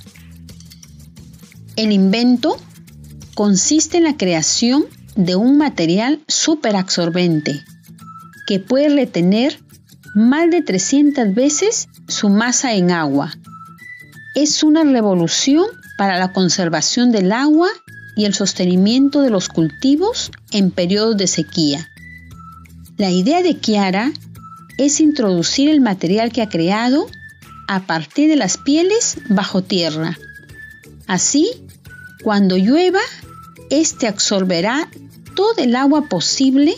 El 1.75 1.91
invento 1.91 2.57
consiste 3.35 3.97
en 3.97 4.05
la 4.05 4.17
creación 4.17 4.87
de 5.19 5.35
un 5.35 5.57
material 5.57 6.21
superabsorbente 6.29 7.61
que 8.47 8.61
puede 8.61 8.87
retener 8.87 9.59
más 10.15 10.49
de 10.49 10.61
300 10.61 11.35
veces 11.35 11.89
su 12.07 12.29
masa 12.29 12.73
en 12.73 12.89
agua. 12.89 13.33
Es 14.33 14.63
una 14.63 14.85
revolución 14.85 15.65
para 15.97 16.17
la 16.17 16.31
conservación 16.31 17.11
del 17.11 17.33
agua 17.33 17.67
y 18.15 18.23
el 18.23 18.33
sostenimiento 18.33 19.21
de 19.21 19.29
los 19.29 19.49
cultivos 19.49 20.31
en 20.51 20.71
periodos 20.71 21.17
de 21.17 21.27
sequía. 21.27 21.89
La 22.97 23.11
idea 23.11 23.43
de 23.43 23.57
Kiara 23.57 24.13
es 24.77 25.01
introducir 25.01 25.69
el 25.69 25.81
material 25.81 26.31
que 26.31 26.41
ha 26.41 26.49
creado 26.49 27.07
a 27.67 27.81
partir 27.81 28.29
de 28.29 28.37
las 28.37 28.57
pieles 28.57 29.17
bajo 29.27 29.63
tierra. 29.63 30.17
Así, 31.07 31.51
cuando 32.23 32.55
llueva, 32.55 33.01
este 33.69 34.07
absorberá 34.07 34.87
todo 35.39 35.63
el 35.63 35.77
agua 35.77 36.09
posible 36.09 36.75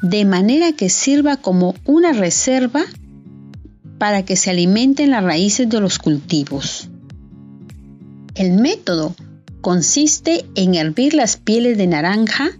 de 0.00 0.24
manera 0.24 0.70
que 0.70 0.88
sirva 0.88 1.36
como 1.36 1.74
una 1.84 2.12
reserva 2.12 2.84
para 3.98 4.24
que 4.24 4.36
se 4.36 4.50
alimenten 4.50 5.10
las 5.10 5.24
raíces 5.24 5.68
de 5.68 5.80
los 5.80 5.98
cultivos. 5.98 6.88
El 8.36 8.52
método 8.52 9.16
consiste 9.60 10.44
en 10.54 10.76
hervir 10.76 11.14
las 11.14 11.36
pieles 11.36 11.76
de 11.78 11.88
naranja 11.88 12.50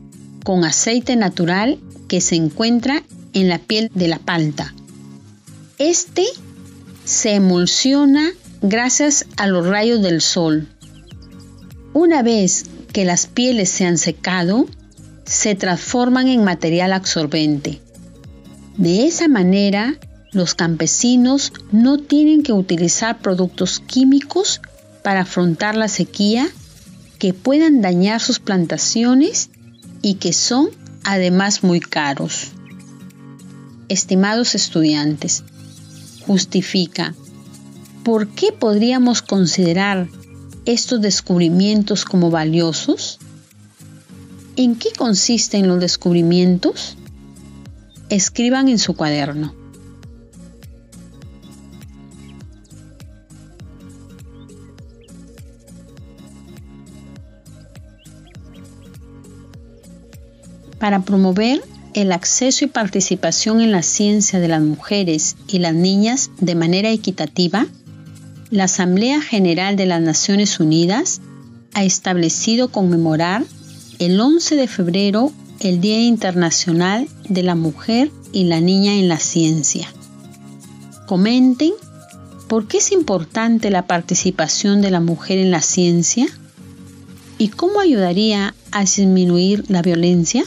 con 0.42 0.64
aceite 0.64 1.14
natural 1.14 1.78
que 2.08 2.20
se 2.20 2.34
encuentra 2.34 3.04
en 3.32 3.48
la 3.48 3.60
piel 3.60 3.88
de 3.94 4.08
la 4.08 4.18
palta. 4.18 4.74
Este 5.78 6.24
se 7.04 7.36
emulsiona 7.36 8.32
gracias 8.62 9.26
a 9.36 9.46
los 9.46 9.64
rayos 9.64 10.02
del 10.02 10.22
sol. 10.22 10.66
Una 11.92 12.24
vez 12.24 12.64
que 12.92 13.04
las 13.04 13.28
pieles 13.28 13.68
se 13.68 13.84
han 13.84 13.96
secado, 13.96 14.66
se 15.30 15.54
transforman 15.54 16.26
en 16.26 16.42
material 16.42 16.92
absorbente. 16.92 17.80
De 18.76 19.06
esa 19.06 19.28
manera, 19.28 19.94
los 20.32 20.56
campesinos 20.56 21.52
no 21.70 21.98
tienen 21.98 22.42
que 22.42 22.52
utilizar 22.52 23.20
productos 23.20 23.78
químicos 23.78 24.60
para 25.04 25.20
afrontar 25.20 25.76
la 25.76 25.86
sequía 25.86 26.48
que 27.20 27.32
puedan 27.32 27.80
dañar 27.80 28.20
sus 28.20 28.40
plantaciones 28.40 29.50
y 30.02 30.14
que 30.14 30.32
son 30.32 30.70
además 31.04 31.62
muy 31.62 31.78
caros. 31.78 32.48
Estimados 33.88 34.56
estudiantes, 34.56 35.44
justifica, 36.26 37.14
¿por 38.02 38.26
qué 38.26 38.50
podríamos 38.50 39.22
considerar 39.22 40.08
estos 40.64 41.00
descubrimientos 41.00 42.04
como 42.04 42.32
valiosos? 42.32 43.19
¿En 44.62 44.76
qué 44.76 44.90
consisten 44.94 45.68
los 45.68 45.80
descubrimientos? 45.80 46.98
Escriban 48.10 48.68
en 48.68 48.78
su 48.78 48.94
cuaderno. 48.94 49.54
para 60.78 61.04
promover 61.04 61.62
el 61.92 62.12
acceso 62.12 62.64
y 62.64 62.68
participación 62.68 63.60
en 63.60 63.70
la 63.70 63.82
ciencia 63.82 64.40
de 64.40 64.48
las 64.48 64.62
mujeres 64.62 65.36
y 65.46 65.58
las 65.58 65.74
niñas 65.74 66.30
de 66.38 66.54
manera 66.54 66.90
equitativa, 66.90 67.66
la 68.50 68.64
Asamblea 68.64 69.20
General 69.20 69.76
de 69.76 69.84
las 69.86 70.00
Naciones 70.00 70.58
Unidas 70.58 71.20
ha 71.74 71.84
establecido 71.84 72.68
conmemorar 72.68 73.44
el 74.00 74.18
11 74.18 74.56
de 74.56 74.66
febrero 74.66 75.30
el 75.60 75.82
Día 75.82 76.00
Internacional 76.00 77.06
de 77.28 77.42
la 77.42 77.54
Mujer 77.54 78.10
y 78.32 78.44
la 78.44 78.58
Niña 78.62 78.94
en 78.94 79.08
la 79.08 79.18
Ciencia. 79.18 79.92
Comenten 81.06 81.72
por 82.48 82.66
qué 82.66 82.78
es 82.78 82.92
importante 82.92 83.68
la 83.68 83.86
participación 83.86 84.80
de 84.80 84.90
la 84.90 85.00
mujer 85.00 85.38
en 85.38 85.50
la 85.50 85.60
ciencia 85.60 86.26
y 87.36 87.48
cómo 87.48 87.78
ayudaría 87.78 88.54
a 88.72 88.80
disminuir 88.80 89.66
la 89.68 89.82
violencia. 89.82 90.44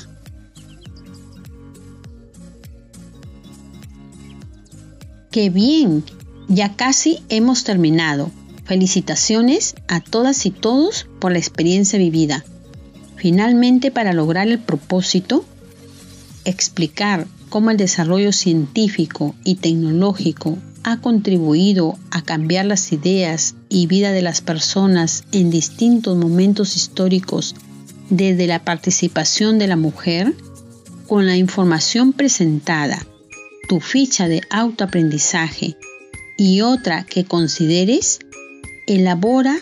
¡Qué 5.30 5.52
bien! 5.52 6.04
Ya 6.48 6.76
casi 6.76 7.20
hemos 7.30 7.64
terminado. 7.64 8.32
Felicitaciones 8.66 9.76
a 9.88 10.02
todas 10.02 10.48
y 10.48 10.52
todos 10.52 11.06
por 11.20 11.32
la 11.32 11.38
experiencia 11.38 12.00
vivida. 12.00 12.44
Finalmente, 13.24 13.90
para 13.90 14.12
lograr 14.12 14.50
el 14.50 14.60
propósito, 14.60 15.46
explicar 16.44 17.26
cómo 17.48 17.72
el 17.72 17.78
desarrollo 17.78 18.34
científico 18.34 19.34
y 19.46 19.56
tecnológico 19.56 20.58
ha 20.84 21.00
contribuido 21.00 21.98
a 22.12 22.22
cambiar 22.22 22.66
las 22.66 22.92
ideas 22.92 23.56
y 23.70 23.88
vida 23.88 24.12
de 24.12 24.24
las 24.24 24.42
personas 24.42 25.24
en 25.32 25.52
distintos 25.52 26.18
momentos 26.18 26.76
históricos 26.76 27.56
desde 28.10 28.46
la 28.46 28.66
participación 28.66 29.58
de 29.58 29.68
la 29.68 29.78
mujer, 29.78 30.34
con 31.08 31.26
la 31.26 31.38
información 31.38 32.12
presentada 32.12 33.08
tu 33.70 33.80
ficha 33.80 34.28
de 34.28 34.42
autoaprendizaje 34.50 35.78
y 36.38 36.60
otra 36.60 37.06
que 37.06 37.24
consideres, 37.24 38.20
elabora 38.86 39.58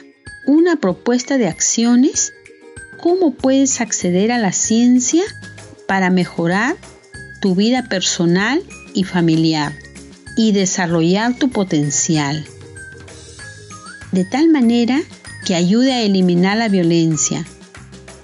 una 0.48 0.78
propuesta 0.78 1.38
de 1.38 1.48
acciones 1.48 2.34
cómo 3.02 3.34
puedes 3.34 3.82
acceder 3.82 4.32
a 4.32 4.38
la 4.38 4.52
ciencia 4.52 5.24
para 5.88 6.10
mejorar 6.10 6.78
tu 7.42 7.56
vida 7.56 7.90
personal 7.90 8.64
y 8.94 9.04
familiar 9.04 9.74
y 10.38 10.52
desarrollar 10.54 11.38
tu 11.38 11.50
potencial. 11.50 12.46
De 14.12 14.24
tal 14.24 14.50
manera 14.50 15.02
que 15.46 15.56
ayude 15.56 15.94
a 15.94 16.02
eliminar 16.02 16.58
la 16.58 16.70
violencia. 16.70 17.46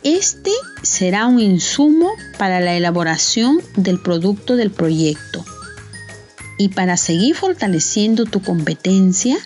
Este 0.04 0.52
será 0.84 1.28
un 1.28 1.40
insumo 1.40 2.12
para 2.38 2.60
la 2.60 2.76
elaboración 2.76 3.60
del 3.76 4.00
producto 4.00 4.56
del 4.56 4.72
proyecto. 4.72 5.44
Y 6.58 6.70
para 6.70 6.98
seguir 6.98 7.36
fortaleciendo 7.36 8.26
tu 8.26 8.42
competencia, 8.42 9.38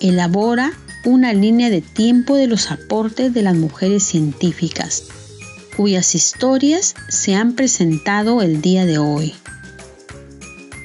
elabora 0.00 0.72
una 1.04 1.32
línea 1.32 1.70
de 1.70 1.80
tiempo 1.80 2.36
de 2.36 2.46
los 2.46 2.70
aportes 2.70 3.34
de 3.34 3.42
las 3.42 3.56
mujeres 3.56 4.04
científicas, 4.04 5.04
cuyas 5.76 6.14
historias 6.14 6.94
se 7.08 7.34
han 7.34 7.54
presentado 7.54 8.42
el 8.42 8.60
día 8.60 8.86
de 8.86 8.98
hoy. 8.98 9.34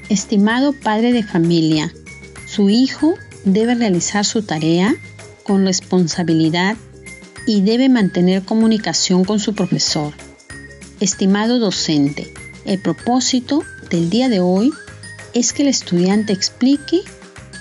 Estimado 0.10 0.73
padre 0.73 1.13
de 1.13 1.23
familia, 1.23 1.93
su 2.47 2.69
hijo 2.69 3.13
debe 3.43 3.75
realizar 3.75 4.25
su 4.25 4.41
tarea 4.41 4.95
con 5.43 5.65
responsabilidad 5.65 6.77
y 7.45 7.62
debe 7.62 7.88
mantener 7.89 8.43
comunicación 8.43 9.23
con 9.23 9.39
su 9.39 9.53
profesor. 9.53 10.13
Estimado 10.99 11.60
docente, 11.60 12.32
el 12.65 12.80
propósito 12.80 13.63
del 13.89 14.10
día 14.10 14.30
de 14.30 14.39
hoy 14.39 14.71
es 15.34 15.53
que 15.53 15.62
el 15.62 15.69
estudiante 15.69 16.34
explique 16.34 17.01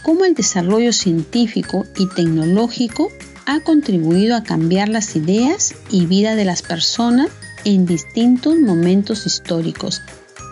cómo 0.06 0.24
el 0.24 0.34
desarrollo 0.34 0.92
científico 0.92 1.84
y 1.96 2.06
tecnológico 2.06 3.10
ha 3.44 3.58
contribuido 3.58 4.36
a 4.36 4.44
cambiar 4.44 4.88
las 4.88 5.16
ideas 5.16 5.74
y 5.90 6.06
vida 6.06 6.36
de 6.36 6.44
las 6.44 6.62
personas 6.62 7.26
en 7.64 7.86
distintos 7.86 8.56
momentos 8.56 9.26
históricos, 9.26 10.02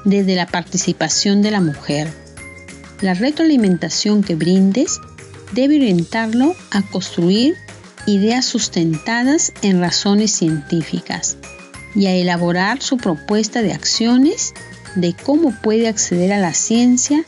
desde 0.05 0.35
la 0.35 0.49
participación 0.49 1.41
de 1.41 1.53
la 1.53 1.61
mujer. 1.61 2.09
La 3.01 3.15
retroalimentación 3.15 4.25
que 4.25 4.35
brindes 4.35 4.99
debe 5.53 5.77
orientarlo 5.77 6.57
a 6.73 6.83
construir 6.83 7.55
ideas 8.09 8.45
sustentadas 8.47 9.53
en 9.63 9.79
razones 9.79 10.33
científicas 10.33 11.37
y 11.95 12.07
a 12.07 12.13
elaborar 12.13 12.83
su 12.83 12.97
propuesta 12.97 13.63
de 13.63 13.73
acciones 13.73 14.53
de 14.97 15.15
cómo 15.15 15.55
puede 15.63 15.87
acceder 15.87 16.33
a 16.33 16.41
la 16.41 16.55
ciencia 16.55 17.25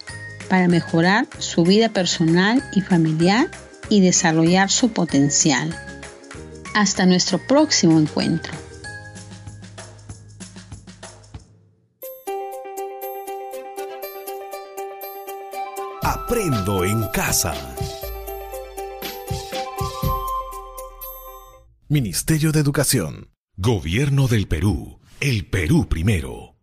para 0.48 0.68
mejorar 0.68 1.26
su 1.38 1.64
vida 1.64 1.88
personal 1.88 2.62
y 2.72 2.80
familiar 2.80 3.50
y 3.88 4.00
desarrollar 4.00 4.70
su 4.70 4.92
potencial. 4.92 5.74
Hasta 6.74 7.06
nuestro 7.06 7.38
próximo 7.46 7.98
encuentro. 7.98 8.52
Aprendo 16.02 16.84
en 16.84 17.08
casa. 17.08 17.54
Ministerio 21.88 22.50
de 22.50 22.60
Educación. 22.60 23.30
Gobierno 23.56 24.26
del 24.26 24.48
Perú. 24.48 24.98
El 25.20 25.48
Perú 25.48 25.88
primero. 25.88 26.55